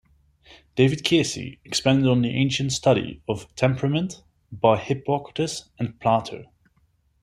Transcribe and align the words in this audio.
David 0.75 1.03
Keirsey 1.03 1.59
expanded 1.63 2.07
on 2.09 2.23
the 2.23 2.31
ancient 2.35 2.71
study 2.71 3.21
of 3.27 3.53
temperament 3.53 4.23
by 4.51 4.75
Hippocrates 4.79 5.69
and 5.77 5.99
Plato. 5.99 6.49